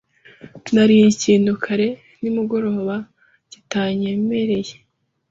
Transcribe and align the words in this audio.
Nariye 0.73 1.05
ikintu 1.13 1.51
kare 1.63 1.87
nimugoroba 2.21 2.95
kitanyemereye. 3.51 4.73